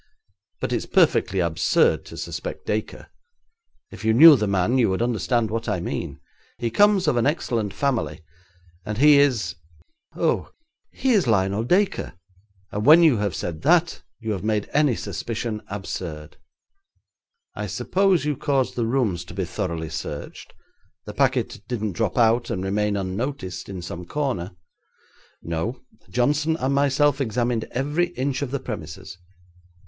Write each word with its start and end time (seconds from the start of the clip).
But 0.59 0.73
it's 0.73 0.87
perfectly 0.87 1.37
absurd 1.41 2.05
to 2.05 2.17
suspect 2.17 2.65
Dacre. 2.65 3.09
If 3.91 4.03
you 4.03 4.13
knew 4.15 4.35
the 4.35 4.47
man 4.47 4.79
you 4.79 4.89
would 4.89 5.01
understand 5.03 5.51
what 5.51 5.69
I 5.69 5.79
mean. 5.79 6.19
He 6.57 6.71
comes 6.71 7.07
of 7.07 7.17
an 7.17 7.27
excellent 7.27 7.71
family, 7.71 8.21
and 8.83 8.97
he 8.97 9.19
is 9.19 9.57
oh! 10.15 10.49
he 10.91 11.11
is 11.11 11.27
Lionel 11.27 11.63
Dacre, 11.65 12.13
and 12.71 12.83
when 12.83 13.03
you 13.03 13.17
have 13.17 13.35
said 13.35 13.61
that 13.61 14.01
you 14.19 14.31
have 14.31 14.43
made 14.43 14.67
any 14.73 14.95
suspicion 14.95 15.61
absurd.' 15.67 16.37
'I 17.53 17.67
suppose 17.67 18.25
you 18.25 18.35
caused 18.35 18.75
the 18.75 18.87
rooms 18.87 19.23
to 19.25 19.35
be 19.35 19.45
thoroughly 19.45 19.89
searched. 19.91 20.51
The 21.05 21.13
packet 21.13 21.61
didn't 21.67 21.91
drop 21.93 22.17
out 22.17 22.49
and 22.49 22.63
remain 22.63 22.97
unnoticed 22.97 23.69
in 23.69 23.83
some 23.83 24.05
corner?' 24.07 24.55
'No; 25.43 25.79
Johnson 26.09 26.55
and 26.57 26.73
myself 26.73 27.21
examined 27.21 27.65
every 27.65 28.07
inch 28.15 28.41
of 28.41 28.49
the 28.49 28.59
premises.' 28.59 29.19